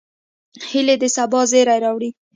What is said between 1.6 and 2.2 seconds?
راوړي